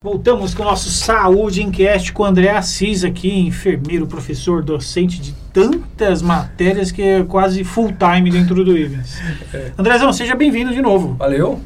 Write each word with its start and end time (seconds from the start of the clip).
Voltamos 0.00 0.54
com 0.54 0.62
o 0.62 0.64
nosso 0.64 0.90
Saúde 0.90 1.60
Enquete 1.60 2.12
com 2.12 2.22
o 2.22 2.26
André 2.26 2.50
Assis 2.50 3.02
aqui, 3.02 3.36
enfermeiro, 3.40 4.06
professor, 4.06 4.62
docente 4.62 5.20
de 5.20 5.32
tantas 5.52 6.22
matérias 6.22 6.92
que 6.92 7.02
é 7.02 7.24
quase 7.24 7.64
full 7.64 7.92
time 7.92 8.30
dentro 8.30 8.64
do 8.64 8.78
Ivens. 8.78 9.18
É. 9.52 9.72
Andrezão, 9.76 10.12
seja 10.12 10.36
bem-vindo 10.36 10.72
de 10.72 10.80
novo. 10.80 11.14
Valeu. 11.14 11.60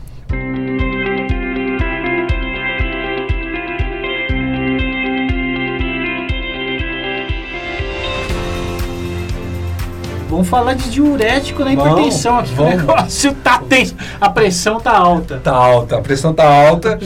Vamos 10.43 10.51
falar 10.51 10.75
de 10.75 10.91
diurético 10.91 11.65
na 11.65 11.73
hipertensão 11.73 12.39
aqui. 12.39 12.53
Vamos. 12.55 12.75
O 12.75 12.77
negócio 12.79 13.33
tá 13.35 13.59
tenso. 13.59 13.95
A 14.21 14.29
pressão 14.29 14.81
tá 14.81 14.91
alta. 14.91 15.39
Tá 15.39 15.55
alta, 15.55 15.99
a 15.99 16.01
pressão 16.01 16.35
tá 16.35 16.45
alta. 16.45 16.99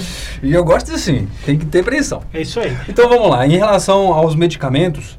e 0.42 0.54
eu 0.54 0.64
gosto 0.64 0.90
assim, 0.94 1.28
tem 1.44 1.58
que 1.58 1.66
ter 1.66 1.84
pressão. 1.84 2.22
É 2.32 2.40
isso 2.40 2.58
aí. 2.58 2.74
Então 2.88 3.06
vamos 3.10 3.28
lá. 3.28 3.46
Em 3.46 3.58
relação 3.58 4.14
aos 4.14 4.34
medicamentos, 4.34 5.18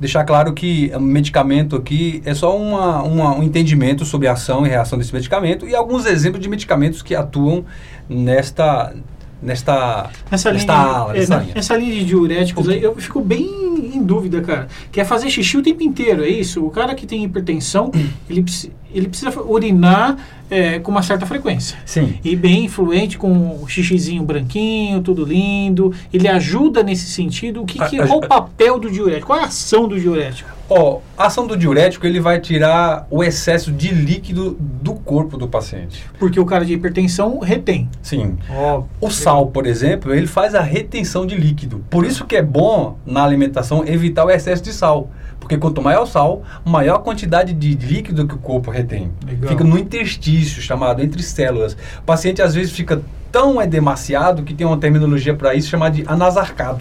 deixar 0.00 0.24
claro 0.24 0.54
que 0.54 0.90
o 0.94 1.00
medicamento 1.00 1.76
aqui 1.76 2.22
é 2.24 2.32
só 2.32 2.56
uma, 2.56 3.02
uma, 3.02 3.36
um 3.36 3.42
entendimento 3.42 4.06
sobre 4.06 4.26
a 4.26 4.32
ação 4.32 4.66
e 4.66 4.70
reação 4.70 4.98
desse 4.98 5.12
medicamento 5.12 5.68
e 5.68 5.74
alguns 5.74 6.06
exemplos 6.06 6.42
de 6.42 6.48
medicamentos 6.48 7.02
que 7.02 7.14
atuam 7.14 7.66
nesta 8.08 8.94
nesta, 9.42 10.10
nessa 10.30 10.52
nesta 10.52 10.72
linha, 10.72 10.94
ala, 10.94 11.16
é, 11.16 11.24
linha. 11.24 11.48
Essa 11.54 11.76
linha 11.76 11.94
de 11.94 12.04
diuréticos 12.04 12.68
aí, 12.68 12.82
eu 12.82 12.94
fico 12.96 13.20
bem 13.20 13.70
em 13.94 14.02
dúvida, 14.02 14.40
cara. 14.40 14.68
Que 14.92 15.00
é 15.00 15.04
fazer 15.04 15.30
xixi 15.30 15.56
o 15.56 15.62
tempo 15.62 15.82
inteiro, 15.82 16.24
é 16.24 16.28
isso? 16.28 16.64
O 16.64 16.70
cara 16.70 16.94
que 16.94 17.06
tem 17.06 17.24
hipertensão, 17.24 17.90
ele, 18.28 18.44
ele 18.92 19.08
precisa 19.08 19.32
urinar 19.40 20.16
é, 20.50 20.78
com 20.78 20.90
uma 20.90 21.02
certa 21.02 21.24
frequência. 21.26 21.78
Sim. 21.86 22.18
E 22.24 22.34
bem 22.36 22.64
influente, 22.64 23.16
com 23.16 23.60
o 23.62 23.68
xixizinho 23.68 24.22
branquinho, 24.22 25.00
tudo 25.00 25.24
lindo. 25.24 25.94
Ele 26.12 26.28
ajuda 26.28 26.82
nesse 26.82 27.06
sentido. 27.06 27.62
O 27.62 27.66
que, 27.66 27.78
que 27.78 28.00
a, 28.00 28.06
qual 28.06 28.22
a, 28.22 28.24
o 28.24 28.28
papel 28.28 28.78
do 28.78 28.90
diurético? 28.90 29.28
Qual 29.28 29.38
é 29.38 29.42
a 29.42 29.46
ação 29.46 29.88
do 29.88 29.98
diurético? 29.98 30.59
Ó, 30.70 31.00
a 31.18 31.26
ação 31.26 31.48
do 31.48 31.56
diurético, 31.56 32.06
ele 32.06 32.20
vai 32.20 32.38
tirar 32.38 33.04
o 33.10 33.24
excesso 33.24 33.72
de 33.72 33.92
líquido 33.92 34.56
do 34.60 34.94
corpo 34.94 35.36
do 35.36 35.48
paciente. 35.48 36.04
Porque 36.16 36.38
o 36.38 36.46
cara 36.46 36.64
de 36.64 36.72
hipertensão 36.72 37.40
retém. 37.40 37.90
Sim. 38.00 38.38
Oh, 38.48 38.84
o 39.00 39.10
sal, 39.10 39.48
por 39.48 39.66
exemplo, 39.66 40.14
ele 40.14 40.28
faz 40.28 40.54
a 40.54 40.60
retenção 40.60 41.26
de 41.26 41.34
líquido. 41.34 41.84
Por 41.90 42.04
isso 42.04 42.24
que 42.24 42.36
é 42.36 42.42
bom, 42.42 42.96
na 43.04 43.24
alimentação, 43.24 43.84
evitar 43.84 44.24
o 44.24 44.30
excesso 44.30 44.62
de 44.62 44.72
sal. 44.72 45.10
Porque 45.40 45.58
quanto 45.58 45.82
maior 45.82 46.04
o 46.04 46.06
sal, 46.06 46.44
maior 46.64 46.96
a 46.96 46.98
quantidade 47.00 47.52
de 47.52 47.74
líquido 47.74 48.28
que 48.28 48.34
o 48.34 48.38
corpo 48.38 48.70
retém. 48.70 49.10
Legal. 49.26 49.50
Fica 49.50 49.64
no 49.64 49.76
interstício, 49.76 50.62
chamado 50.62 51.02
entre 51.02 51.20
células. 51.24 51.76
O 51.98 52.02
paciente 52.02 52.40
às 52.40 52.54
vezes 52.54 52.70
fica 52.70 53.02
tão 53.32 53.60
edemaciado 53.60 54.44
que 54.44 54.54
tem 54.54 54.64
uma 54.64 54.78
terminologia 54.78 55.34
para 55.34 55.52
isso 55.52 55.68
chamada 55.68 55.96
de 55.96 56.04
anasarcado. 56.06 56.80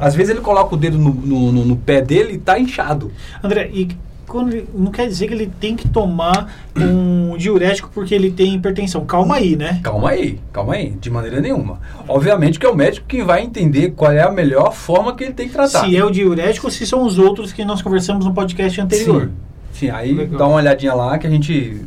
Às 0.00 0.14
vezes 0.14 0.30
ele 0.30 0.40
coloca 0.40 0.74
o 0.74 0.78
dedo 0.78 0.98
no, 0.98 1.12
no, 1.12 1.52
no, 1.52 1.64
no 1.64 1.76
pé 1.76 2.00
dele 2.00 2.32
e 2.32 2.36
está 2.36 2.58
inchado. 2.58 3.10
André, 3.42 3.70
e 3.72 3.88
quando, 4.26 4.66
não 4.74 4.90
quer 4.90 5.06
dizer 5.06 5.28
que 5.28 5.34
ele 5.34 5.52
tem 5.60 5.76
que 5.76 5.86
tomar 5.86 6.50
um 6.74 7.36
diurético 7.38 7.90
porque 7.92 8.14
ele 8.14 8.30
tem 8.30 8.54
hipertensão. 8.54 9.04
Calma 9.04 9.36
aí, 9.36 9.56
né? 9.56 9.80
Calma 9.82 10.10
aí, 10.10 10.40
calma 10.52 10.74
aí, 10.74 10.90
de 10.90 11.10
maneira 11.10 11.40
nenhuma. 11.40 11.80
Obviamente 12.08 12.58
que 12.58 12.64
é 12.64 12.68
o 12.68 12.74
médico 12.74 13.06
que 13.06 13.22
vai 13.22 13.42
entender 13.42 13.90
qual 13.90 14.10
é 14.10 14.22
a 14.22 14.30
melhor 14.30 14.72
forma 14.72 15.14
que 15.14 15.24
ele 15.24 15.34
tem 15.34 15.48
que 15.48 15.52
tratar. 15.52 15.84
Se 15.84 15.96
é 15.96 16.04
o 16.04 16.10
diurético 16.10 16.66
ou 16.66 16.70
se 16.70 16.86
são 16.86 17.04
os 17.04 17.18
outros 17.18 17.52
que 17.52 17.64
nós 17.64 17.82
conversamos 17.82 18.24
no 18.24 18.32
podcast 18.32 18.80
anterior. 18.80 19.24
Sim. 19.24 19.51
Sim, 19.72 19.90
aí 19.90 20.12
Legal. 20.12 20.38
dá 20.38 20.46
uma 20.46 20.56
olhadinha 20.56 20.94
lá 20.94 21.18
que 21.18 21.26
a 21.26 21.30
gente 21.30 21.86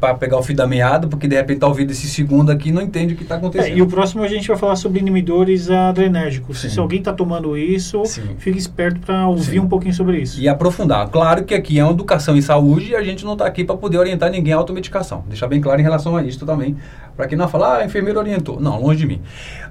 para 0.00 0.14
pegar 0.14 0.38
o 0.38 0.42
fio 0.42 0.56
da 0.56 0.66
meada, 0.66 1.06
porque 1.06 1.28
de 1.28 1.36
repente 1.36 1.60
tá 1.60 1.66
ouvindo 1.66 1.90
esse 1.90 2.06
segundo 2.06 2.50
aqui 2.50 2.72
não 2.72 2.80
entende 2.80 3.14
o 3.14 3.16
que 3.16 3.22
está 3.22 3.36
acontecendo. 3.36 3.72
É, 3.72 3.76
e 3.76 3.82
o 3.82 3.86
próximo 3.86 4.22
a 4.22 4.28
gente 4.28 4.48
vai 4.48 4.56
falar 4.56 4.76
sobre 4.76 5.00
inibidores 5.00 5.70
adrenérgicos. 5.70 6.60
Sim. 6.60 6.68
Se 6.68 6.78
alguém 6.78 6.98
está 6.98 7.12
tomando 7.12 7.56
isso, 7.56 8.04
Sim. 8.06 8.36
fique 8.38 8.58
esperto 8.58 9.00
para 9.00 9.28
ouvir 9.28 9.44
Sim. 9.44 9.58
um 9.60 9.68
pouquinho 9.68 9.92
sobre 9.92 10.18
isso. 10.18 10.40
E 10.40 10.48
aprofundar. 10.48 11.08
Claro 11.08 11.44
que 11.44 11.54
aqui 11.54 11.78
é 11.78 11.84
uma 11.84 11.92
educação 11.92 12.36
em 12.36 12.40
saúde 12.40 12.92
e 12.92 12.96
a 12.96 13.02
gente 13.02 13.24
não 13.24 13.34
está 13.34 13.46
aqui 13.46 13.64
para 13.64 13.76
poder 13.76 13.98
orientar 13.98 14.30
ninguém 14.30 14.52
à 14.52 14.56
automedicação. 14.56 15.24
Deixar 15.28 15.46
bem 15.46 15.60
claro 15.60 15.80
em 15.80 15.84
relação 15.84 16.16
a 16.16 16.22
isso 16.22 16.44
também, 16.46 16.76
para 17.16 17.26
quem 17.26 17.36
não 17.36 17.48
falar, 17.48 17.76
ah, 17.76 17.78
a 17.78 17.84
enfermeira 17.84 18.18
orientou. 18.18 18.60
Não, 18.60 18.80
longe 18.80 19.00
de 19.00 19.06
mim. 19.06 19.20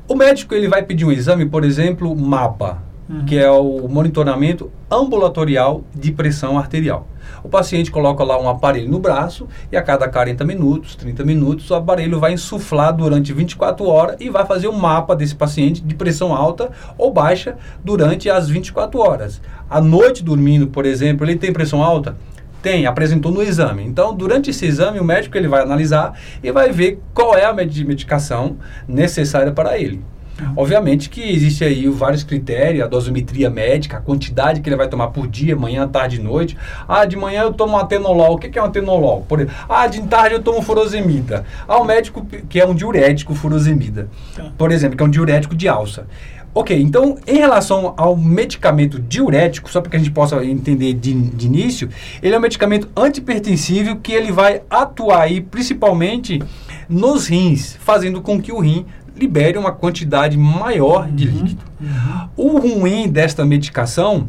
O 0.07 0.15
médico 0.15 0.53
ele 0.53 0.67
vai 0.67 0.83
pedir 0.83 1.05
um 1.05 1.11
exame, 1.11 1.45
por 1.45 1.63
exemplo, 1.63 2.15
MAPA, 2.15 2.83
uhum. 3.09 3.25
que 3.25 3.37
é 3.37 3.49
o 3.49 3.87
monitoramento 3.87 4.71
ambulatorial 4.89 5.83
de 5.93 6.11
pressão 6.11 6.57
arterial. 6.57 7.07
O 7.43 7.49
paciente 7.49 7.91
coloca 7.91 8.23
lá 8.23 8.39
um 8.41 8.49
aparelho 8.49 8.89
no 8.89 8.99
braço 8.99 9.47
e 9.71 9.77
a 9.77 9.81
cada 9.81 10.07
40 10.07 10.43
minutos, 10.43 10.95
30 10.95 11.23
minutos, 11.23 11.69
o 11.69 11.75
aparelho 11.75 12.19
vai 12.19 12.33
insuflar 12.33 12.95
durante 12.95 13.33
24 13.33 13.85
horas 13.85 14.15
e 14.19 14.29
vai 14.29 14.45
fazer 14.45 14.67
um 14.67 14.77
mapa 14.77 15.15
desse 15.15 15.35
paciente 15.35 15.81
de 15.81 15.95
pressão 15.95 16.33
alta 16.33 16.71
ou 16.97 17.11
baixa 17.11 17.55
durante 17.83 18.29
as 18.29 18.49
24 18.49 18.99
horas. 18.99 19.41
À 19.69 19.79
noite 19.79 20.23
dormindo, 20.23 20.67
por 20.67 20.85
exemplo, 20.85 21.25
ele 21.25 21.35
tem 21.35 21.53
pressão 21.53 21.83
alta? 21.83 22.15
Tem, 22.61 22.87
apresentou 22.87 23.31
no 23.31 23.43
exame. 23.43 23.83
Então, 23.83 24.11
durante 24.11 24.49
esse 24.49 24.65
exame, 24.65 24.99
o 24.99 25.03
médico 25.03 25.37
ele 25.37 25.47
vai 25.47 25.61
analisar 25.61 26.19
e 26.41 26.51
vai 26.51 26.71
ver 26.71 26.99
qual 27.13 27.37
é 27.37 27.45
a 27.45 27.53
medicação 27.53 28.57
necessária 28.87 29.51
para 29.51 29.77
ele. 29.77 30.01
Obviamente 30.55 31.09
que 31.09 31.21
existe 31.21 31.63
aí 31.63 31.87
vários 31.87 32.23
critérios, 32.23 32.83
a 32.83 32.87
dosimetria 32.87 33.49
médica, 33.49 33.97
a 33.97 34.01
quantidade 34.01 34.61
que 34.61 34.67
ele 34.67 34.75
vai 34.75 34.87
tomar 34.87 35.07
por 35.07 35.27
dia, 35.27 35.55
manhã, 35.55 35.87
tarde 35.87 36.17
e 36.17 36.23
noite. 36.23 36.57
Ah, 36.87 37.05
de 37.05 37.15
manhã 37.15 37.43
eu 37.43 37.53
tomo 37.53 37.77
atenolol. 37.77 38.35
O 38.35 38.37
que 38.37 38.57
é 38.57 38.61
um 38.61 38.65
atenolol? 38.65 39.21
Por 39.27 39.39
exemplo, 39.39 39.55
ah, 39.69 39.87
de 39.87 40.01
tarde 40.03 40.35
eu 40.35 40.41
tomo 40.41 40.61
furosemida. 40.61 41.45
Ah, 41.67 41.77
o 41.77 41.85
médico 41.85 42.25
que 42.49 42.59
é 42.59 42.65
um 42.65 42.75
diurético 42.75 43.33
furosemida. 43.33 44.09
Tá. 44.35 44.51
Por 44.57 44.71
exemplo, 44.71 44.97
que 44.97 45.03
é 45.03 45.05
um 45.05 45.09
diurético 45.09 45.55
de 45.55 45.67
alça. 45.67 46.05
Ok, 46.57 46.73
então 46.81 47.17
em 47.27 47.37
relação 47.37 47.93
ao 47.97 48.15
medicamento 48.15 48.97
diurético, 48.97 49.69
só 49.69 49.81
para 49.81 49.91
que 49.91 49.97
a 49.97 49.99
gente 49.99 50.11
possa 50.11 50.41
entender 50.45 50.93
de, 50.93 51.13
de, 51.13 51.45
início, 51.47 51.89
ele 52.23 52.33
é 52.33 52.37
um 52.37 52.41
medicamento 52.41 52.87
antipertensível 52.95 53.97
que 53.97 54.13
ele 54.13 54.31
vai 54.31 54.61
atuar 54.69 55.23
aí 55.23 55.41
principalmente 55.41 56.41
nos 56.87 57.27
rins, 57.27 57.75
fazendo 57.81 58.21
com 58.21 58.41
que 58.41 58.53
o 58.53 58.59
rim 58.59 58.85
libere 59.15 59.57
uma 59.57 59.71
quantidade 59.71 60.37
maior 60.37 61.09
de 61.09 61.27
uhum, 61.27 61.33
líquido. 61.33 61.63
Uhum. 61.79 62.29
O 62.35 62.57
ruim 62.59 63.09
desta 63.09 63.45
medicação 63.45 64.27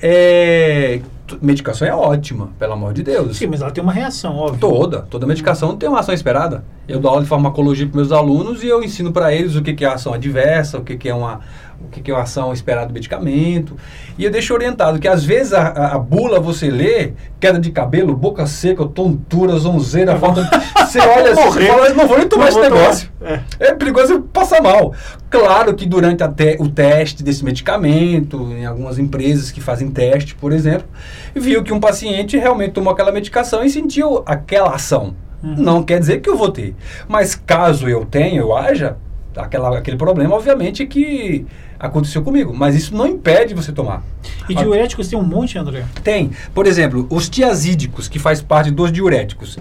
é 0.00 1.00
medicação 1.40 1.86
é 1.86 1.94
ótima, 1.94 2.50
pelo 2.58 2.72
amor 2.72 2.92
de 2.92 3.02
Deus. 3.02 3.36
Sim, 3.36 3.46
mas 3.46 3.60
ela 3.60 3.70
tem 3.70 3.82
uma 3.82 3.92
reação, 3.92 4.36
óbvio. 4.36 4.58
Toda, 4.58 5.02
toda 5.02 5.26
medicação 5.26 5.76
tem 5.76 5.88
uma 5.88 6.00
ação 6.00 6.14
esperada. 6.14 6.64
Eu 6.88 6.98
dou 6.98 7.10
aula 7.10 7.22
de 7.22 7.28
farmacologia 7.28 7.86
para 7.86 7.96
meus 7.96 8.10
alunos 8.10 8.64
e 8.64 8.66
eu 8.66 8.82
ensino 8.82 9.12
para 9.12 9.32
eles 9.32 9.54
o 9.54 9.62
que, 9.62 9.72
que 9.74 9.84
é 9.84 9.88
ação 9.88 10.12
adversa, 10.12 10.78
o 10.78 10.84
que, 10.84 10.96
que 10.96 11.08
é 11.08 11.14
uma 11.14 11.40
o 11.84 11.88
que, 11.88 12.00
que 12.00 12.10
é 12.10 12.14
uma 12.14 12.22
ação 12.22 12.52
esperada 12.52 12.86
do 12.86 12.92
medicamento. 12.92 13.76
E 14.18 14.24
eu 14.24 14.30
deixo 14.30 14.52
orientado 14.52 14.98
que 14.98 15.08
às 15.08 15.24
vezes 15.24 15.52
a, 15.52 15.62
a, 15.62 15.94
a 15.94 15.98
bula 15.98 16.38
você 16.38 16.70
lê, 16.70 17.12
queda 17.38 17.58
de 17.58 17.70
cabelo, 17.70 18.14
boca 18.14 18.46
seca, 18.46 18.84
tontura, 18.86 19.58
zonzeira, 19.58 20.16
falta. 20.18 20.48
você 20.76 21.00
olha 21.00 21.32
assim, 21.32 21.42
você 21.42 21.66
fala, 21.66 21.88
não 21.90 22.06
vou 22.06 22.18
nem 22.18 22.28
tomar 22.28 22.44
não 22.44 22.48
esse 22.50 22.60
negócio. 22.60 23.10
É. 23.22 23.40
é 23.58 23.74
perigoso 23.74 24.20
passar 24.32 24.62
mal. 24.62 24.92
Claro 25.30 25.74
que 25.74 25.86
durante 25.86 26.26
te, 26.28 26.56
o 26.60 26.68
teste 26.68 27.22
desse 27.22 27.44
medicamento, 27.44 28.52
em 28.52 28.66
algumas 28.66 28.98
empresas 28.98 29.50
que 29.50 29.60
fazem 29.60 29.90
teste, 29.90 30.34
por 30.34 30.52
exemplo, 30.52 30.86
viu 31.34 31.62
que 31.62 31.72
um 31.72 31.80
paciente 31.80 32.36
realmente 32.36 32.72
tomou 32.72 32.92
aquela 32.92 33.12
medicação 33.12 33.64
e 33.64 33.70
sentiu 33.70 34.22
aquela 34.26 34.74
ação. 34.74 35.14
Uhum. 35.42 35.54
Não 35.56 35.82
quer 35.82 35.98
dizer 35.98 36.20
que 36.20 36.28
eu 36.28 36.36
vou 36.36 36.50
ter. 36.50 36.74
Mas 37.08 37.34
caso 37.34 37.88
eu 37.88 38.04
tenha, 38.04 38.40
eu 38.40 38.54
haja, 38.54 38.96
aquela, 39.36 39.78
aquele 39.78 39.96
problema, 39.96 40.34
obviamente 40.34 40.86
que 40.86 41.46
aconteceu 41.78 42.22
comigo. 42.22 42.54
Mas 42.54 42.74
isso 42.74 42.94
não 42.94 43.06
impede 43.06 43.54
você 43.54 43.72
tomar. 43.72 44.02
E 44.48 44.54
diuréticos 44.54 45.08
tem 45.08 45.18
um 45.18 45.24
monte, 45.24 45.58
André? 45.58 45.84
Tem. 46.02 46.30
Por 46.54 46.66
exemplo, 46.66 47.06
os 47.10 47.28
tiazídicos, 47.28 48.08
que 48.08 48.18
faz 48.18 48.42
parte 48.42 48.70
dos 48.70 48.92
diuréticos. 48.92 49.58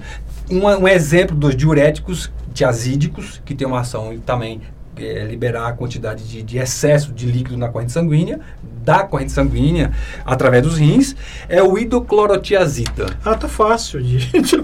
Um, 0.50 0.66
um 0.66 0.88
exemplo 0.88 1.35
dos 1.35 1.56
diuréticos 1.56 2.31
tiazídicos, 2.53 3.41
que 3.46 3.53
tem 3.53 3.68
uma 3.68 3.81
ação 3.81 4.18
também 4.25 4.62
é, 5.00 5.24
liberar 5.24 5.68
a 5.68 5.74
quantidade 5.74 6.24
de, 6.28 6.42
de, 6.44 6.58
excesso 6.58 7.12
de 7.12 7.25
líquido 7.25 7.57
na 7.57 7.69
corrente 7.69 7.92
sanguínea, 7.92 8.40
da 8.84 9.04
corrente 9.04 9.31
sanguínea 9.31 9.92
através 10.25 10.63
dos 10.63 10.78
rins, 10.78 11.16
é 11.48 11.62
o 11.62 11.78
hidroclorotiazida. 11.78 13.07
Ah, 13.24 13.36
tá 13.36 13.48
fácil 13.48 14.01
de, 14.01 14.18
de, 14.42 14.56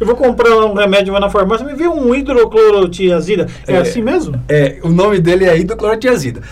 Eu 0.00 0.06
vou 0.06 0.16
comprar 0.16 0.50
um 0.64 0.74
remédio 0.74 1.12
lá 1.12 1.20
na 1.20 1.30
farmácia, 1.30 1.66
me 1.66 1.74
vê 1.74 1.86
um 1.88 2.14
hidroclorotiazida. 2.14 3.48
É, 3.66 3.74
é, 3.74 3.78
assim 3.78 4.02
mesmo? 4.02 4.40
É, 4.48 4.78
o 4.82 4.88
nome 4.88 5.20
dele 5.20 5.44
é 5.44 5.58
hidroclorotiazida. 5.58 6.42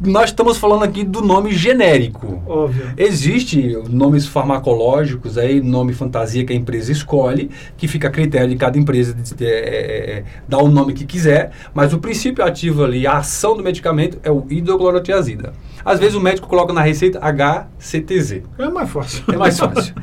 Nós 0.00 0.30
estamos 0.30 0.56
falando 0.56 0.82
aqui 0.82 1.04
do 1.04 1.20
nome 1.20 1.52
genérico. 1.52 2.42
Óbvio. 2.46 2.92
Existe 2.96 3.78
nomes 3.88 4.26
farmacológicos 4.26 5.36
aí, 5.36 5.60
nome 5.60 5.92
fantasia 5.92 6.44
que 6.44 6.52
a 6.52 6.56
empresa 6.56 6.90
escolhe, 6.90 7.50
que 7.76 7.86
fica 7.86 8.08
a 8.08 8.10
critério 8.10 8.48
de 8.48 8.56
cada 8.56 8.78
empresa 8.78 9.12
de, 9.12 9.34
de, 9.34 9.46
é, 9.46 10.24
dar 10.48 10.58
o 10.58 10.68
nome 10.68 10.94
que 10.94 11.04
quiser, 11.04 11.52
mas 11.74 11.92
o 11.92 11.98
princípio 11.98 12.44
ativo 12.44 12.84
ali, 12.84 13.06
a 13.06 13.18
ação 13.18 13.56
do 13.56 13.62
medicamento 13.62 14.18
é 14.22 14.30
o 14.30 14.46
hidroclorotiazida. 14.48 15.52
Às 15.84 15.98
vezes 15.98 16.14
o 16.14 16.20
médico 16.20 16.46
coloca 16.46 16.72
na 16.72 16.82
receita 16.82 17.18
HCTZ. 17.20 18.42
É 18.58 18.68
mais 18.68 18.90
fácil. 18.90 19.24
É 19.32 19.36
mais 19.36 19.58
fácil. 19.58 19.94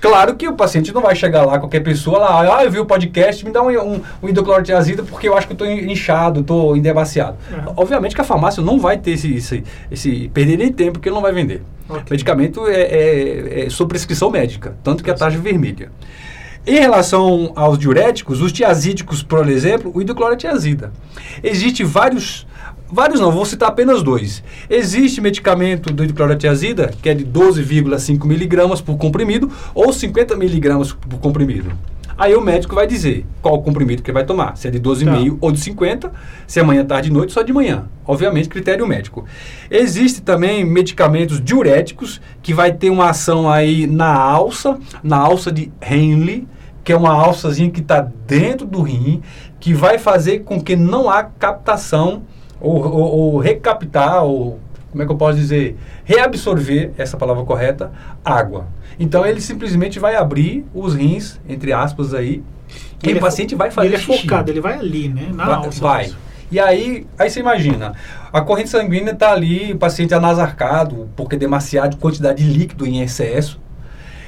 claro 0.00 0.36
que 0.36 0.46
o 0.46 0.52
paciente 0.54 0.92
não 0.92 1.02
vai 1.02 1.16
chegar 1.16 1.44
lá, 1.44 1.58
qualquer 1.58 1.80
pessoa 1.80 2.18
lá, 2.18 2.58
ah, 2.58 2.64
eu 2.64 2.70
vi 2.70 2.78
o 2.78 2.86
podcast, 2.86 3.44
me 3.44 3.50
dá 3.50 3.62
um, 3.62 3.70
um, 3.70 4.00
um 4.22 4.28
hidroclorotiazida 4.28 5.02
porque 5.02 5.28
eu 5.28 5.36
acho 5.36 5.46
que 5.46 5.52
eu 5.52 5.66
estou 5.66 5.90
inchado, 5.90 6.40
estou 6.40 6.76
endebaciado. 6.76 7.36
É. 7.52 7.72
Obviamente 7.76 8.14
que 8.14 8.20
a 8.20 8.24
farmácia 8.24 8.62
não 8.62 8.78
vai 8.78 8.98
ter 8.98 9.12
esse, 9.12 9.34
esse, 9.44 9.64
esse 9.90 10.30
perder 10.32 10.56
nem 10.56 10.72
tempo 10.72 10.98
que 10.98 11.08
ele 11.08 11.14
não 11.14 11.22
vai 11.22 11.32
vender. 11.32 11.62
Okay. 11.88 12.02
Medicamento 12.10 12.66
é, 12.66 12.80
é, 12.80 13.66
é 13.66 13.70
sob 13.70 13.88
prescrição 13.88 14.30
médica, 14.30 14.76
tanto 14.82 15.04
que 15.04 15.10
a 15.10 15.14
taxa 15.14 15.36
é 15.36 15.40
vermelha. 15.40 15.90
Em 16.66 16.80
relação 16.80 17.52
aos 17.54 17.78
diuréticos, 17.78 18.40
os 18.40 18.50
tiazídicos, 18.50 19.22
por 19.22 19.46
exemplo, 19.48 19.92
o 19.94 20.00
hidroclorotiazida. 20.00 20.92
Existem 21.42 21.84
vários 21.84 22.46
Vários 22.86 23.18
não, 23.18 23.32
vou 23.32 23.44
citar 23.44 23.70
apenas 23.70 24.04
dois. 24.04 24.42
Existe 24.70 25.20
medicamento 25.20 25.92
do 25.92 26.04
hidroclorotiazida, 26.04 26.92
que 27.02 27.08
é 27.08 27.14
de 27.14 27.24
12,5 27.24 28.24
miligramas 28.24 28.80
por 28.80 28.96
comprimido, 28.96 29.50
ou 29.74 29.92
50 29.92 30.36
miligramas 30.36 30.92
por 30.92 31.18
comprimido. 31.18 31.72
Aí 32.16 32.34
o 32.34 32.40
médico 32.40 32.74
vai 32.74 32.86
dizer 32.86 33.26
qual 33.42 33.56
o 33.56 33.62
comprimido 33.62 34.02
que 34.02 34.10
ele 34.10 34.14
vai 34.14 34.24
tomar, 34.24 34.56
se 34.56 34.68
é 34.68 34.70
de 34.70 34.80
12,5 34.80 35.30
tá. 35.30 35.36
ou 35.40 35.52
de 35.52 35.60
50, 35.60 36.12
se 36.46 36.60
é 36.60 36.62
manhã, 36.62 36.84
tarde 36.84 37.10
e 37.10 37.12
noite, 37.12 37.32
só 37.32 37.42
de 37.42 37.52
manhã. 37.52 37.86
Obviamente, 38.06 38.48
critério 38.48 38.86
médico. 38.86 39.24
Existe 39.70 40.22
também 40.22 40.64
medicamentos 40.64 41.40
diuréticos, 41.42 42.20
que 42.42 42.54
vai 42.54 42.72
ter 42.72 42.90
uma 42.90 43.10
ação 43.10 43.50
aí 43.50 43.86
na 43.86 44.14
alça, 44.14 44.78
na 45.02 45.16
alça 45.16 45.50
de 45.50 45.72
Henle, 45.82 46.46
que 46.84 46.92
é 46.92 46.96
uma 46.96 47.12
alçazinha 47.12 47.70
que 47.70 47.80
está 47.80 48.06
dentro 48.26 48.66
do 48.66 48.82
rim, 48.82 49.22
que 49.58 49.72
vai 49.72 49.98
fazer 49.98 50.40
com 50.40 50.60
que 50.60 50.76
não 50.76 51.08
há 51.08 51.22
captação 51.22 52.22
ou, 52.60 52.76
ou, 52.76 53.16
ou 53.16 53.38
recaptar, 53.38 54.22
ou 54.22 54.60
como 54.94 55.02
é 55.02 55.06
que 55.06 55.10
eu 55.10 55.16
posso 55.16 55.36
dizer, 55.36 55.76
reabsorver, 56.04 56.92
essa 56.96 57.16
palavra 57.16 57.42
correta, 57.42 57.90
água. 58.24 58.68
Então 58.96 59.26
ele 59.26 59.40
simplesmente 59.40 59.98
vai 59.98 60.14
abrir 60.14 60.64
os 60.72 60.94
rins, 60.94 61.40
entre 61.48 61.72
aspas 61.72 62.14
aí, 62.14 62.44
e 63.02 63.08
ele 63.08 63.14
o 63.14 63.18
é 63.18 63.20
paciente 63.20 63.56
vai 63.56 63.72
fazer 63.72 63.88
Ele 63.88 63.96
é 63.96 63.98
focado, 63.98 64.52
ele 64.52 64.60
vai 64.60 64.74
ali, 64.74 65.08
né? 65.08 65.30
Na 65.34 65.46
vai, 65.46 65.54
alça. 65.54 65.80
Vai. 65.80 66.12
E 66.48 66.60
aí, 66.60 67.04
aí 67.18 67.28
você 67.28 67.40
imagina, 67.40 67.94
a 68.32 68.40
corrente 68.40 68.70
sanguínea 68.70 69.10
está 69.10 69.32
ali, 69.32 69.72
o 69.72 69.78
paciente 69.78 70.14
anasarcado, 70.14 71.10
porque 71.16 71.36
demasiada 71.36 71.96
quantidade 71.96 72.44
de 72.44 72.56
líquido 72.56 72.86
em 72.86 73.00
excesso. 73.02 73.60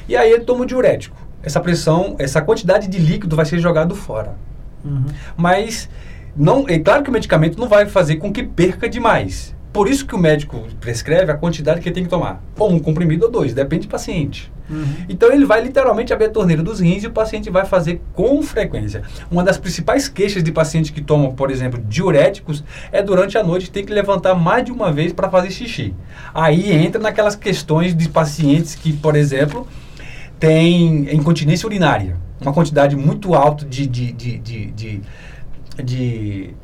E 0.09 0.17
aí 0.17 0.33
ele 0.33 0.43
toma 0.43 0.63
o 0.63 0.67
diurético. 0.67 1.17
Essa 1.45 1.61
pressão, 1.61 2.17
essa 2.19 2.43
quantidade 2.43 2.89
de 2.89 2.99
líquido 2.99 3.37
vai 3.37 3.45
ser 3.45 3.61
jogado 3.61 3.95
fora. 3.95 4.35
Uhum. 4.85 5.05
Mas 5.37 5.89
não, 6.37 6.67
é 6.69 6.79
claro 6.79 7.03
que 7.03 7.09
o 7.09 7.13
medicamento 7.13 7.59
não 7.59 7.69
vai 7.69 7.87
fazer 7.87 8.17
com 8.17 8.31
que 8.31 8.43
perca 8.43 8.89
demais. 8.89 9.55
Por 9.73 9.89
isso 9.89 10.07
que 10.07 10.15
o 10.15 10.19
médico 10.19 10.67
prescreve 10.81 11.31
a 11.31 11.35
quantidade 11.35 11.81
que 11.81 11.89
ele 11.89 11.95
tem 11.95 12.05
que 12.05 12.11
tomar. 12.11 12.43
Ou 12.59 12.73
um 12.73 12.79
comprimido 12.79 13.27
ou 13.27 13.31
dois, 13.31 13.53
depende 13.53 13.87
do 13.87 13.91
paciente. 13.91 14.51
Uhum. 14.69 14.85
Então 15.09 15.33
ele 15.33 15.45
vai 15.45 15.63
literalmente 15.63 16.13
abrir 16.13 16.27
a 16.27 16.31
torneira 16.31 16.63
dos 16.63 16.81
rins 16.81 17.05
e 17.05 17.07
o 17.07 17.11
paciente 17.11 17.51
vai 17.51 17.65
fazer 17.65 18.01
com 18.15 18.43
frequência. 18.43 19.03
Uma 19.31 19.45
das 19.45 19.59
principais 19.59 20.09
queixas 20.09 20.43
de 20.43 20.51
pacientes 20.51 20.91
que 20.91 21.01
tomam, 21.01 21.33
por 21.33 21.51
exemplo, 21.51 21.81
diuréticos, 21.89 22.65
é 22.91 23.03
durante 23.03 23.39
a 23.39 23.45
noite 23.45 23.71
ter 23.71 23.83
que 23.83 23.93
levantar 23.93 24.35
mais 24.35 24.65
de 24.65 24.73
uma 24.73 24.91
vez 24.91 25.13
para 25.13 25.29
fazer 25.29 25.51
xixi. 25.51 25.95
Aí 26.35 26.73
entra 26.73 27.01
naquelas 27.01 27.37
questões 27.37 27.95
de 27.95 28.09
pacientes 28.09 28.75
que, 28.75 28.93
por 28.93 29.15
exemplo, 29.15 29.69
têm 30.41 31.15
incontinência 31.15 31.67
urinária. 31.67 32.17
Uma 32.41 32.53
quantidade 32.53 32.97
muito 32.97 33.35
alta 33.35 33.65
de, 33.65 33.87
de, 33.87 34.13
de, 34.13 34.39
de, 34.39 34.67
de 34.73 35.03
de, 35.83 36.55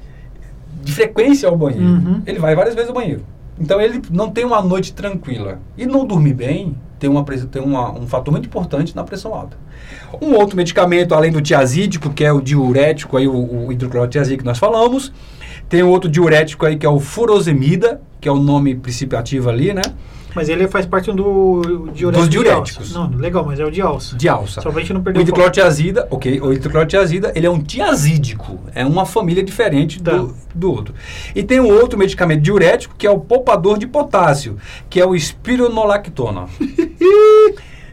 de 0.82 0.92
frequência 0.92 1.48
ao 1.48 1.56
banheiro. 1.56 1.84
Uhum. 1.84 2.22
Ele 2.26 2.38
vai 2.38 2.54
várias 2.54 2.74
vezes 2.74 2.88
ao 2.88 2.94
banheiro. 2.94 3.24
Então 3.58 3.80
ele 3.80 4.00
não 4.10 4.30
tem 4.30 4.44
uma 4.44 4.60
noite 4.62 4.92
tranquila. 4.92 5.60
E 5.76 5.86
não 5.86 6.04
dormir 6.04 6.34
bem 6.34 6.74
tem, 6.98 7.10
uma, 7.10 7.24
tem 7.24 7.60
uma, 7.60 7.90
um 7.90 8.06
fator 8.06 8.30
muito 8.30 8.46
importante 8.46 8.94
na 8.94 9.02
pressão 9.02 9.34
alta. 9.34 9.56
Um 10.20 10.34
outro 10.34 10.56
medicamento, 10.56 11.14
além 11.14 11.32
do 11.32 11.40
tiazídico, 11.40 12.10
que 12.10 12.24
é 12.24 12.32
o 12.32 12.40
diurético, 12.40 13.16
aí, 13.16 13.26
o, 13.26 13.66
o 13.66 13.72
hidroclorotiazida 13.72 14.36
que 14.36 14.44
nós 14.44 14.58
falamos. 14.58 15.12
Tem 15.68 15.82
outro 15.82 16.08
diurético 16.08 16.64
aí 16.64 16.76
que 16.76 16.86
é 16.86 16.88
o 16.88 17.00
furosemida, 17.00 18.00
que 18.20 18.28
é 18.28 18.32
o 18.32 18.38
nome 18.38 18.74
princípio 18.74 19.18
ativo 19.18 19.48
ali, 19.48 19.74
né? 19.74 19.82
Mas 20.34 20.48
ele 20.48 20.68
faz 20.68 20.86
parte 20.86 21.12
do 21.12 21.88
diurético 21.92 22.10
dos 22.12 22.28
diuréticos. 22.28 22.94
Não, 22.94 23.10
legal, 23.10 23.44
mas 23.44 23.60
é 23.60 23.64
o 23.64 23.70
de 23.70 23.80
alça. 23.80 24.16
De 24.16 24.28
alça. 24.28 24.60
Só 24.60 24.70
pra 24.70 24.80
gente 24.80 24.92
não 24.92 25.02
perder 25.02 25.20
o 25.20 25.22
hidroclorotiazida, 25.22 26.06
ok. 26.10 26.40
O 26.40 26.52
hidroclorotiazida, 26.52 27.32
ele 27.34 27.46
é 27.46 27.50
um 27.50 27.62
tiazídico. 27.62 28.58
É 28.74 28.84
uma 28.84 29.04
família 29.04 29.42
diferente 29.42 30.02
tá. 30.02 30.12
do, 30.12 30.34
do 30.54 30.70
outro. 30.70 30.94
E 31.34 31.42
tem 31.42 31.60
um 31.60 31.68
outro 31.68 31.98
medicamento 31.98 32.40
diurético, 32.40 32.94
que 32.96 33.06
é 33.06 33.10
o 33.10 33.18
poupador 33.18 33.78
de 33.78 33.86
potássio, 33.86 34.56
que 34.88 35.00
é 35.00 35.06
o 35.06 35.14
espironolactona. 35.14 36.46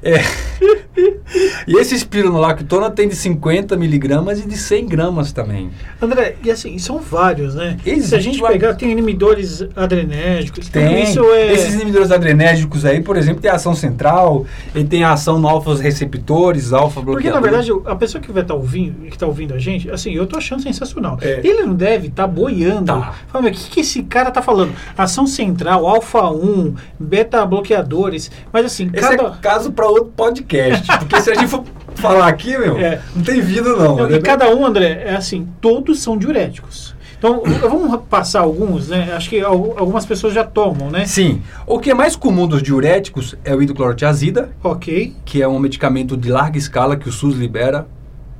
É. 0.01 0.19
e 1.68 1.75
esse 1.78 1.96
espironolactona 1.96 2.90
tem 2.90 3.07
de 3.07 3.16
50 3.16 3.75
miligramas 3.78 4.40
e 4.40 4.48
de 4.48 4.57
100 4.57 4.88
gramas 4.88 5.31
também. 5.31 5.69
André, 6.01 6.36
e 6.44 6.51
assim, 6.51 6.78
são 6.78 7.00
vários, 7.00 7.56
né? 7.56 7.78
Existe 7.86 8.10
Se 8.10 8.16
a 8.16 8.19
gente 8.19 8.42
pegar, 8.42 8.74
tem 8.75 8.92
inibidores 8.92 9.66
adrenérgicos. 9.75 10.69
Tem. 10.69 11.04
Isso 11.04 11.24
é... 11.31 11.54
Esses 11.54 11.75
inibidores 11.75 12.12
adrenérgicos 12.12 12.86
aí, 12.86 13.01
por 13.01 13.18
exemplo, 13.18 13.42
tem 13.42 13.51
ação 13.51 13.75
central, 13.75 14.46
ele 14.74 14.86
tem 14.86 15.04
ação 15.04 15.40
no 15.40 15.48
alfa 15.48 15.75
receptores, 15.75 16.74
alfa 16.74 17.01
bloqueador. 17.01 17.22
Porque, 17.22 17.30
na 17.30 17.40
verdade, 17.40 17.72
a 17.86 17.96
pessoa 17.96 18.22
que 18.22 18.31
vai 18.31 18.42
estar 18.42 18.54
tá 18.54 18.60
ouvindo, 18.60 19.06
que 19.06 19.16
está 19.16 19.28
ouvindo 19.28 19.54
a 19.54 19.60
gente, 19.60 19.90
assim, 19.92 20.13
eu 20.13 20.25
tô 20.25 20.38
achando 20.38 20.62
sensacional. 20.62 21.18
É. 21.22 21.42
Ele 21.44 21.63
não 21.63 21.75
deve 21.75 22.07
estar 22.07 22.24
tá 22.24 22.28
boiando. 22.28 22.86
Tá. 22.86 23.13
Falando, 23.28 23.48
o 23.48 23.51
que, 23.51 23.69
que 23.69 23.80
esse 23.81 24.04
cara 24.04 24.31
tá 24.31 24.42
falando? 24.42 24.74
Ação 24.98 25.28
central, 25.28 25.88
alfa 25.88 26.30
1, 26.30 26.74
beta 27.00 27.46
bloqueadores. 27.46 28.31
Mas 28.51 28.66
assim, 28.66 28.90
esse 28.94 29.10
cada... 29.10 29.24
é 29.24 29.31
caso 29.42 29.72
para 29.72 29.88
outro 29.89 30.12
podcast. 30.15 30.86
Porque 31.00 31.21
se 31.21 31.31
a 31.31 31.36
gente 31.36 31.47
for 31.47 31.63
falar 31.95 32.27
aqui, 32.27 32.57
meu, 32.57 32.77
é. 32.77 33.01
não 33.15 33.24
tem 33.24 33.41
vida 33.41 33.69
não. 33.69 33.97
não 33.97 34.12
e 34.12 34.21
cada 34.21 34.53
um, 34.56 34.65
André, 34.65 35.03
é 35.06 35.15
assim, 35.15 35.47
todos 35.59 36.00
são 36.00 36.18
diuréticos. 36.18 36.95
Então, 37.19 37.44
vamos 37.62 38.00
passar 38.09 38.39
alguns, 38.39 38.88
né? 38.88 39.12
Acho 39.13 39.30
que 39.30 39.41
algumas 39.41 40.06
pessoas 40.06 40.33
já 40.33 40.45
tomam, 40.45 40.89
né? 40.89 41.06
Sim. 41.06 41.41
O 41.68 41.77
que 41.77 41.91
é 41.91 41.94
mais 41.94 42.15
comum 42.15 42.47
dos 42.47 42.63
diuréticos 42.63 43.36
é 43.44 43.53
o 43.53 43.62
hidroclorotiazida. 43.62 44.51
Ok. 44.63 45.13
Que 45.25 45.41
é 45.41 45.47
um 45.47 45.59
medicamento 45.59 46.15
de 46.15 46.31
larga 46.31 46.57
escala 46.57 46.95
que 46.95 47.09
o 47.09 47.12
SUS 47.12 47.36
libera, 47.36 47.86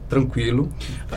tranquilo. 0.08 0.70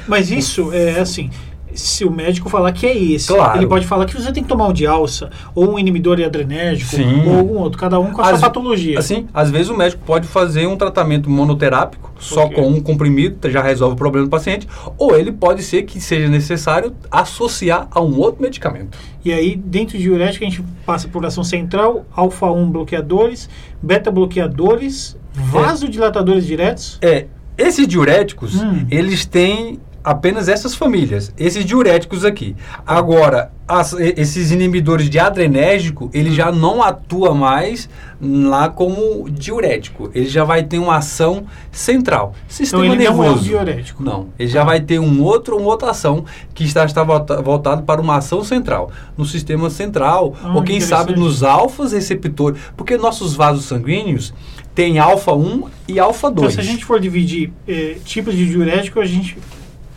Mas 0.08 0.32
isso 0.32 0.72
é 0.72 0.98
assim, 0.98 1.30
se 1.74 2.04
o 2.04 2.10
médico 2.10 2.48
falar 2.48 2.72
que 2.72 2.86
é 2.86 2.96
esse, 2.96 3.28
claro. 3.28 3.58
ele 3.58 3.66
pode 3.66 3.86
falar 3.86 4.06
que 4.06 4.14
você 4.14 4.32
tem 4.32 4.42
que 4.42 4.48
tomar 4.48 4.68
um 4.68 4.72
de 4.72 4.86
alça, 4.86 5.30
ou 5.54 5.72
um 5.72 5.78
inibidor 5.78 6.20
adrenérgico, 6.20 6.96
Sim. 6.96 7.26
ou 7.26 7.38
algum 7.38 7.58
outro, 7.58 7.78
cada 7.78 7.98
um 7.98 8.12
com 8.12 8.20
a 8.20 8.24
sua 8.26 8.38
patologia. 8.38 8.98
Assim, 8.98 9.26
às 9.32 9.50
vezes 9.50 9.68
o 9.68 9.76
médico 9.76 10.02
pode 10.04 10.26
fazer 10.26 10.66
um 10.66 10.76
tratamento 10.76 11.30
monoterápico, 11.30 12.12
só 12.18 12.44
okay. 12.46 12.56
com 12.56 12.68
um 12.68 12.80
comprimido, 12.80 13.50
já 13.50 13.62
resolve 13.62 13.94
o 13.94 13.96
problema 13.96 14.26
do 14.26 14.30
paciente, 14.30 14.68
ou 14.96 15.16
ele 15.16 15.32
pode 15.32 15.62
ser 15.62 15.82
que 15.82 16.00
seja 16.00 16.28
necessário 16.28 16.94
associar 17.10 17.88
a 17.90 18.00
um 18.00 18.18
outro 18.18 18.42
medicamento. 18.42 18.96
E 19.24 19.32
aí, 19.32 19.56
dentro 19.56 19.96
de 19.96 20.02
diurético, 20.02 20.44
a 20.44 20.48
gente 20.48 20.64
passa 20.84 21.08
por 21.08 21.24
ação 21.24 21.44
central, 21.44 22.04
alfa-1 22.14 22.70
bloqueadores, 22.70 23.48
beta-bloqueadores, 23.80 25.16
vasodilatadores 25.32 26.46
diretos. 26.46 26.98
É, 27.00 27.26
esses 27.56 27.86
diuréticos, 27.86 28.60
hum. 28.60 28.86
eles 28.90 29.24
têm 29.24 29.78
apenas 30.04 30.48
essas 30.48 30.74
famílias, 30.74 31.32
esses 31.38 31.64
diuréticos 31.64 32.24
aqui. 32.24 32.56
Agora, 32.86 33.52
as, 33.66 33.92
esses 33.92 34.50
inibidores 34.50 35.08
de 35.08 35.18
adrenérgico, 35.18 36.10
ele 36.12 36.34
já 36.34 36.50
não 36.50 36.82
atua 36.82 37.34
mais 37.34 37.88
lá 38.20 38.68
como 38.68 39.28
diurético. 39.30 40.10
Ele 40.14 40.26
já 40.26 40.44
vai 40.44 40.62
ter 40.64 40.78
uma 40.78 40.96
ação 40.96 41.44
central. 41.70 42.34
Sistema 42.48 42.84
então, 42.84 42.94
ele 42.94 43.04
nervoso. 43.04 43.28
Não 43.28 43.36
é 43.36 43.38
um 43.38 43.42
diurético. 43.42 44.02
Não, 44.02 44.28
ele 44.38 44.48
já 44.48 44.62
ah. 44.62 44.64
vai 44.64 44.80
ter 44.80 44.98
um 44.98 45.22
outro, 45.22 45.56
uma 45.56 45.68
outra 45.68 45.90
ação 45.90 46.24
que 46.52 46.64
está, 46.64 46.84
está 46.84 47.02
voltado 47.04 47.84
para 47.84 48.00
uma 48.00 48.16
ação 48.16 48.42
central. 48.42 48.90
No 49.16 49.24
sistema 49.24 49.70
central, 49.70 50.34
ah, 50.42 50.54
ou 50.54 50.62
quem 50.62 50.80
sabe 50.80 51.14
nos 51.14 51.42
alfas 51.42 51.92
receptores. 51.92 52.60
Porque 52.76 52.96
nossos 52.96 53.34
vasos 53.34 53.64
sanguíneos 53.64 54.34
têm 54.74 54.98
alfa 54.98 55.32
1 55.32 55.64
e 55.88 55.98
alfa 56.00 56.30
2. 56.30 56.52
Então, 56.52 56.62
se 56.64 56.68
a 56.68 56.72
gente 56.72 56.84
for 56.84 56.98
dividir 56.98 57.52
eh, 57.68 57.96
tipos 58.04 58.34
de 58.34 58.46
diurético, 58.46 59.00
a 59.00 59.04
gente 59.04 59.36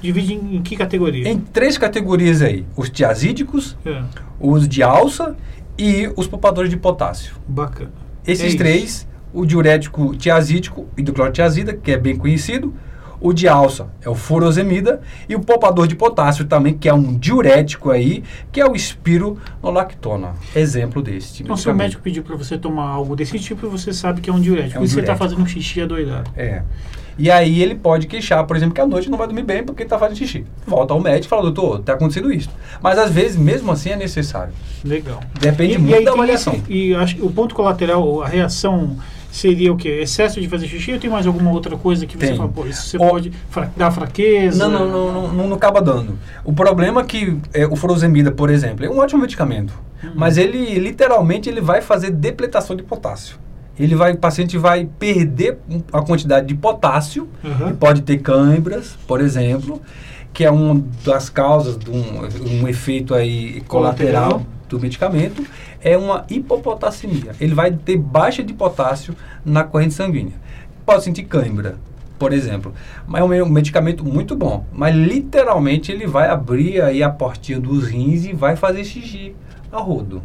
divide 0.02 0.34
em, 0.34 0.58
em, 0.58 0.62
que 0.62 0.76
categoria? 0.76 1.28
Em 1.28 1.40
três 1.40 1.78
categorias 1.78 2.42
aí: 2.42 2.66
os 2.76 2.90
tiazídicos, 2.90 3.78
é. 3.86 4.02
os 4.40 4.68
de 4.68 4.84
alça 4.84 5.36
e 5.78 6.12
os 6.16 6.28
poupadores 6.28 6.70
de 6.70 6.78
potássio. 6.78 7.36
Bacana. 7.48 7.92
Esses 8.26 8.56
é 8.56 8.58
três, 8.58 9.08
o 9.34 9.46
diurético 9.46 10.16
tiazídico, 10.16 10.88
hidroclorotiazida, 10.98 11.74
que 11.74 11.92
é 11.92 11.98
bem 11.98 12.16
conhecido, 12.16 12.74
O 13.20 13.34
de 13.34 13.48
alça 13.48 13.88
é 14.02 14.10
o 14.10 14.16
furosemida 14.16 15.02
e 15.28 15.36
o 15.36 15.40
poupador 15.40 15.88
de 15.88 15.96
potássio 15.96 16.46
também, 16.46 16.78
que 16.78 16.88
é 16.88 16.94
um 16.94 17.18
diurético 17.18 17.90
aí, 17.90 18.24
que 18.52 18.60
é 18.60 18.66
o 18.68 18.76
espironolactona. 18.76 20.34
Exemplo 20.56 21.02
desse. 21.02 21.44
Então, 21.44 21.56
se 21.56 21.70
o 21.70 21.74
médico 21.74 22.02
pedir 22.02 22.22
para 22.22 22.36
você 22.36 22.58
tomar 22.58 22.88
algo 22.88 23.16
desse 23.16 23.40
tipo, 23.40 23.70
você 23.70 23.94
sabe 23.94 24.22
que 24.22 24.30
é 24.30 24.34
um 24.34 24.40
diurético. 24.40 24.78
É 24.78 24.82
um 24.82 24.84
e 24.84 24.88
diurético. 24.88 24.94
você 24.94 25.00
está 25.00 25.16
fazendo 25.16 25.42
um 25.42 25.48
xixi 25.48 25.82
adoidado. 25.82 26.30
É. 26.36 26.62
E 27.18 27.32
aí 27.32 27.62
ele 27.62 27.76
pode 27.76 28.08
queixar, 28.08 28.46
por 28.46 28.58
exemplo, 28.58 28.76
que 28.76 28.82
à 28.82 28.86
noite 28.86 29.10
não 29.10 29.18
vai 29.18 29.28
dormir 29.28 29.44
bem 29.44 29.64
porque 29.64 29.84
está 29.84 29.98
fazendo 29.98 30.18
xixi. 30.18 30.46
Volta 30.68 30.94
ao 30.94 31.00
médico 31.00 31.26
e 31.26 31.30
fala, 31.30 31.44
doutor, 31.44 31.80
está 31.80 31.94
acontecendo 31.94 32.32
isso. 32.32 32.50
Mas 32.82 33.00
às 33.00 33.10
vezes, 33.10 33.38
mesmo 33.38 33.72
assim, 33.72 33.92
é 33.92 33.96
necessário. 33.96 34.54
Legal. 34.84 35.22
Depende 35.40 35.76
e, 35.76 35.78
muito 35.78 36.02
e 36.02 36.06
da 36.06 36.12
avaliação. 36.12 36.54
Esse, 36.54 36.64
e 36.72 36.96
acho 36.96 37.16
que 37.16 37.22
o 37.22 37.32
ponto 37.32 37.56
colateral, 37.56 38.22
a 38.22 38.28
reação 38.28 38.98
seria 39.32 39.72
o 39.72 39.78
quê? 39.78 40.00
Excesso 40.02 40.42
de 40.42 40.48
fazer 40.48 40.68
xixi 40.68 40.94
ou 40.94 41.00
tem 41.00 41.10
mais 41.10 41.26
alguma 41.26 41.52
outra 41.52 41.78
coisa 41.78 42.06
que 42.06 42.18
você 42.18 42.28
tem. 42.28 42.38
fala, 42.38 42.50
pô, 42.50 42.66
isso 42.66 42.88
você 42.90 42.98
o... 42.98 43.00
pode 43.00 43.32
fra 43.50 43.72
dar 43.76 43.92
fraqueza? 43.92 44.68
Não, 44.68 44.88
não, 44.88 45.12
não, 45.12 45.34
não, 45.34 45.48
não, 45.48 45.56
acaba 45.56 45.82
dando. 45.82 46.18
O 46.44 46.54
problema 46.54 47.02
é 47.02 47.04
que 47.04 47.38
é, 47.54 47.66
o 47.66 47.76
furosemida, 47.76 48.32
por 48.32 48.50
exemplo, 48.50 48.86
é 48.86 48.90
um 48.90 49.00
ótimo 49.00 49.22
medicamento, 49.22 49.74
hum. 50.04 50.12
mas 50.16 50.38
ele 50.38 50.80
literalmente 50.80 51.50
ele 51.50 51.62
vai 51.62 51.82
fazer 51.82 52.12
depletação 52.12 52.76
de 52.76 52.84
potássio 52.84 53.45
ele 53.78 53.96
vai, 53.96 54.14
o 54.14 54.18
paciente 54.18 54.58
vai 54.58 54.86
perder 55.00 55.60
a 55.92 56.02
quantidade 56.02 56.48
de 56.48 56.56
potássio 56.56 57.28
uhum. 57.44 57.70
e 57.70 57.74
pode 57.74 58.02
ter 58.02 58.20
câimbras, 58.20 58.98
por 59.08 59.20
exemplo, 59.22 59.82
que 60.34 60.44
é 60.44 60.52
uma 60.52 60.84
das 61.04 61.30
causas 61.30 61.78
de 61.78 61.90
um, 61.90 62.62
um 62.62 62.68
efeito 62.68 63.14
aí 63.14 63.62
colateral, 63.68 64.30
colateral 64.30 64.56
do 64.68 64.80
medicamento, 64.80 65.44
é 65.82 65.98
uma 65.98 66.26
hipopotassemia. 66.30 67.32
Ele 67.40 67.54
vai 67.54 67.72
ter 67.72 67.98
baixa 67.98 68.44
de 68.44 68.54
potássio 68.54 69.16
na 69.46 69.64
corrente 69.64 69.94
sanguínea. 69.94 70.34
Pode 70.86 71.04
sentir 71.04 71.24
câimbra, 71.24 71.78
por 72.18 72.34
exemplo. 72.34 72.74
Mas 73.08 73.22
é 73.22 73.44
um 73.44 73.50
medicamento 73.50 74.04
muito 74.04 74.36
bom. 74.36 74.66
Mas 74.74 74.96
literalmente 74.96 75.92
ele 75.92 76.08
vai 76.08 76.30
abrir 76.30 76.82
aí 76.82 77.04
a 77.04 77.10
portinha 77.10 77.60
dos 77.60 77.86
rins 77.86 78.26
e 78.26 78.34
vai 78.34 78.56
fazer 78.56 78.84
xixi 78.84 79.36
a 79.72 79.80
rodo. 79.80 80.22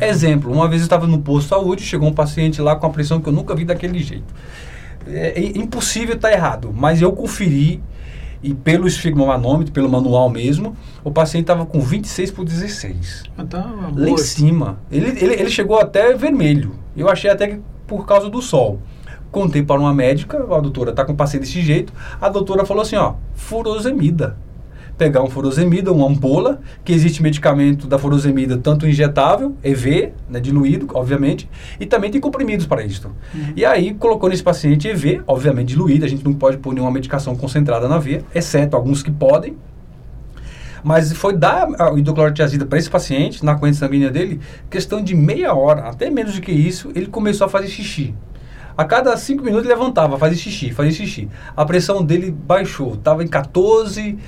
Exemplo, 0.00 0.52
uma 0.52 0.68
vez 0.68 0.82
eu 0.82 0.86
estava 0.86 1.06
no 1.06 1.20
posto 1.20 1.44
de 1.44 1.48
saúde, 1.48 1.82
chegou 1.82 2.08
um 2.08 2.12
paciente 2.12 2.60
lá 2.60 2.76
com 2.76 2.86
a 2.86 2.90
pressão 2.90 3.20
que 3.20 3.28
eu 3.28 3.32
nunca 3.32 3.54
vi 3.54 3.64
daquele 3.64 3.98
jeito. 3.98 4.34
É, 5.06 5.40
é 5.40 5.58
impossível 5.58 6.16
estar 6.16 6.28
tá 6.28 6.34
errado, 6.34 6.72
mas 6.74 7.00
eu 7.00 7.12
conferi 7.12 7.82
e 8.42 8.54
pelo 8.54 8.86
esfigmomanômetro, 8.86 9.72
pelo 9.72 9.88
manual 9.88 10.28
mesmo, 10.28 10.76
o 11.02 11.10
paciente 11.10 11.44
estava 11.44 11.66
com 11.66 11.80
26 11.80 12.30
por 12.30 12.44
16. 12.44 13.24
Ah, 13.36 13.44
tá, 13.44 13.90
lá 13.94 14.08
em 14.08 14.18
cima. 14.18 14.78
Ele, 14.90 15.08
ele, 15.08 15.34
ele 15.34 15.50
chegou 15.50 15.78
até 15.78 16.14
vermelho. 16.14 16.76
Eu 16.96 17.08
achei 17.08 17.30
até 17.30 17.48
que 17.48 17.60
por 17.86 18.06
causa 18.06 18.28
do 18.28 18.42
sol. 18.42 18.80
Contei 19.30 19.62
para 19.62 19.80
uma 19.80 19.92
médica, 19.92 20.38
a 20.38 20.60
doutora 20.60 20.90
está 20.90 21.04
com 21.04 21.12
o 21.12 21.16
paciente 21.16 21.42
desse 21.42 21.60
jeito. 21.60 21.92
A 22.20 22.28
doutora 22.28 22.64
falou 22.64 22.82
assim, 22.82 22.96
ó, 22.96 23.14
furosemida 23.34 24.36
pegar 24.96 25.22
um 25.22 25.28
furosemida, 25.28 25.92
uma 25.92 26.08
ampola, 26.08 26.60
que 26.84 26.92
existe 26.92 27.22
medicamento 27.22 27.86
da 27.86 27.98
furosemida 27.98 28.56
tanto 28.56 28.86
injetável, 28.86 29.54
EV, 29.62 30.12
né, 30.28 30.40
diluído, 30.40 30.86
obviamente, 30.94 31.48
e 31.78 31.84
também 31.84 32.10
tem 32.10 32.20
comprimidos 32.20 32.66
para 32.66 32.82
isso. 32.82 33.08
Uhum. 33.34 33.52
E 33.54 33.64
aí 33.64 33.94
colocou 33.94 34.28
nesse 34.28 34.42
paciente 34.42 34.88
EV, 34.88 35.22
obviamente 35.26 35.68
diluído, 35.68 36.04
a 36.04 36.08
gente 36.08 36.24
não 36.24 36.32
pode 36.32 36.56
pôr 36.58 36.72
nenhuma 36.72 36.90
medicação 36.90 37.36
concentrada 37.36 37.88
na 37.88 37.98
veia, 37.98 38.24
exceto 38.34 38.76
alguns 38.76 39.02
que 39.02 39.10
podem. 39.10 39.56
Mas 40.82 41.12
foi 41.12 41.36
dar 41.36 41.68
a 41.78 41.92
hidroclorotiazida 41.98 42.64
para 42.64 42.78
esse 42.78 42.88
paciente, 42.88 43.44
na 43.44 43.56
corrente 43.56 43.76
sanguínea 43.76 44.10
dele, 44.10 44.40
questão 44.70 45.02
de 45.02 45.14
meia 45.14 45.52
hora, 45.52 45.82
até 45.88 46.08
menos 46.08 46.34
do 46.34 46.40
que 46.40 46.52
isso, 46.52 46.90
ele 46.94 47.06
começou 47.06 47.46
a 47.46 47.50
fazer 47.50 47.66
xixi. 47.68 48.14
A 48.78 48.84
cada 48.84 49.16
cinco 49.16 49.42
minutos 49.42 49.66
ele 49.66 49.74
levantava, 49.74 50.18
fazia 50.18 50.36
xixi, 50.36 50.70
fazia 50.70 50.92
xixi. 50.92 51.28
A 51.56 51.64
pressão 51.64 52.04
dele 52.04 52.30
baixou, 52.30 52.94
estava 52.94 53.24
em 53.24 53.26
14 53.26 54.18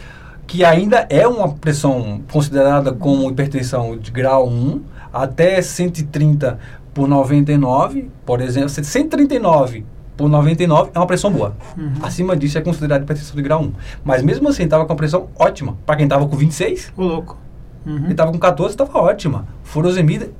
que 0.49 0.65
ainda 0.65 1.07
é 1.11 1.29
uma 1.29 1.53
pressão 1.53 2.23
considerada 2.33 2.91
como 2.91 3.31
hipertensão 3.31 3.99
de 3.99 4.11
grau 4.11 4.49
1, 4.49 4.81
até 5.13 5.61
130 5.61 6.59
por 6.95 7.07
99, 7.07 8.11
por 8.25 8.41
exemplo, 8.41 8.71
139 8.71 9.85
por 10.17 10.29
99 10.29 10.91
é 10.95 10.99
uma 10.99 11.07
pressão 11.07 11.31
boa. 11.31 11.55
Uhum. 11.77 11.93
Acima 12.03 12.35
disso 12.35 12.57
é 12.57 12.63
considerado 12.63 13.03
hipertensão 13.03 13.37
de 13.37 13.43
grau 13.43 13.63
1. 13.63 13.73
Mas 14.03 14.23
mesmo 14.23 14.49
assim, 14.49 14.65
estava 14.65 14.87
com 14.87 14.93
a 14.95 14.97
pressão 14.97 15.29
ótima. 15.39 15.77
Para 15.85 15.97
quem 15.97 16.05
estava 16.05 16.27
com 16.27 16.35
26, 16.35 16.95
o 16.97 17.05
louco. 17.05 17.39
Uhum. 17.87 17.97
Ele 17.97 18.13
estava 18.13 18.33
com 18.33 18.39
14, 18.39 18.73
estava 18.73 18.99
ótima. 18.99 19.47
Furosemida 19.63 20.31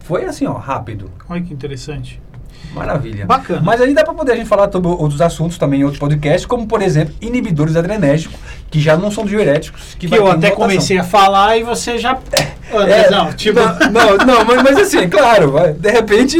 foi 0.00 0.24
assim, 0.26 0.46
ó, 0.46 0.54
rápido. 0.54 1.10
Olha 1.28 1.40
que 1.40 1.54
interessante. 1.54 2.20
Maravilha. 2.74 3.24
Bacana. 3.24 3.62
Mas 3.64 3.80
aí 3.80 3.94
dá 3.94 4.02
para 4.02 4.14
poder 4.14 4.32
a 4.32 4.36
gente 4.36 4.48
falar 4.48 4.70
sobre 4.70 4.88
outros 4.88 5.20
assuntos 5.20 5.56
também 5.56 5.80
em 5.80 5.84
outros 5.84 6.00
podcasts, 6.00 6.44
como 6.44 6.66
por 6.66 6.82
exemplo, 6.82 7.14
inibidores 7.20 7.76
adrenérgicos, 7.76 8.36
que 8.70 8.80
já 8.80 8.96
não 8.96 9.10
são 9.10 9.24
diuréticos. 9.24 9.94
Que, 9.96 10.08
que 10.08 10.14
eu 10.14 10.26
até 10.26 10.50
comecei 10.50 10.98
a 10.98 11.04
falar 11.04 11.56
e 11.56 11.62
você 11.62 11.98
já. 11.98 12.18
É, 12.72 13.08
não, 13.10 13.32
tipo... 13.32 13.60
não, 13.60 14.16
não, 14.26 14.44
mas, 14.44 14.62
mas, 14.62 14.76
assim, 14.78 15.08
claro, 15.08 15.52
vai, 15.52 15.72
de 15.72 15.90
repente, 15.90 16.36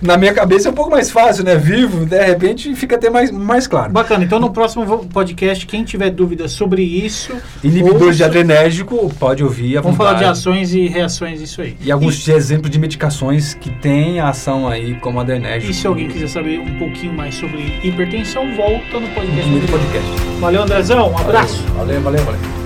na 0.00 0.16
minha 0.16 0.32
cabeça 0.32 0.68
é 0.68 0.70
um 0.70 0.74
pouco 0.74 0.90
mais 0.90 1.10
fácil, 1.10 1.44
né? 1.44 1.56
Vivo, 1.56 2.06
de 2.06 2.18
repente 2.24 2.74
fica 2.74 2.96
até 2.96 3.10
mais, 3.10 3.30
mais 3.30 3.66
claro. 3.66 3.92
Bacana, 3.92 4.24
então 4.24 4.40
no 4.40 4.50
próximo 4.50 5.04
podcast, 5.06 5.66
quem 5.66 5.84
tiver 5.84 6.10
dúvidas 6.10 6.52
sobre 6.52 6.82
isso. 6.82 7.34
Inibidores 7.62 8.16
de 8.16 8.24
adrenérgico, 8.24 9.12
pode 9.18 9.44
ouvir. 9.44 9.78
Vamos 9.82 9.98
falar 9.98 10.14
de 10.14 10.24
ações 10.24 10.72
e 10.72 10.86
reações, 10.86 11.40
isso 11.40 11.60
aí. 11.60 11.76
E 11.80 11.92
alguns 11.92 12.26
e... 12.26 12.32
exemplos 12.32 12.70
de 12.70 12.78
medicações 12.78 13.52
que 13.52 13.70
têm 13.70 14.20
ação 14.20 14.66
aí 14.66 14.94
como 14.94 15.20
adrenérgico. 15.20 15.53
E 15.62 15.72
se 15.74 15.86
alguém 15.86 16.08
quiser 16.08 16.28
saber 16.28 16.58
um 16.58 16.78
pouquinho 16.78 17.12
mais 17.12 17.34
sobre 17.34 17.78
hipertensão, 17.82 18.54
volta 18.54 18.98
no 18.98 19.08
podcast. 19.08 19.50
No 19.50 19.60
podcast. 19.68 20.10
Valeu, 20.40 20.62
Andrezão, 20.62 21.10
um 21.10 21.18
abraço. 21.18 21.62
Valeu, 21.74 22.00
valeu, 22.00 22.24
valeu. 22.24 22.63